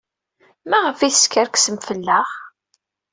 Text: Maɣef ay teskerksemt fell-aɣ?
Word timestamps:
Maɣef 0.69 0.99
ay 1.01 1.13
teskerksemt 1.13 1.87
fell-aɣ? 1.89 2.29